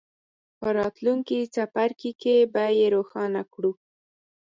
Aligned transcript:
په 0.59 0.67
راتلونکي 0.79 1.39
څپرکي 1.53 2.11
کې 2.21 2.35
به 2.53 2.63
یې 2.77 2.85
روښانه 2.95 3.41
کړو. 3.53 3.71